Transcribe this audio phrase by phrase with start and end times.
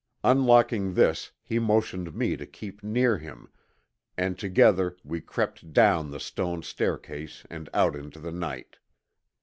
[0.23, 3.51] Unlocking this he motioned me to keep near him,
[4.17, 8.77] and together we crept down the stone staircase and out into the night.